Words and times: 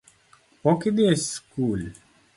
Pok 0.61 0.79
idhi 0.89 1.03
e 1.13 1.15
sikul 1.25 1.81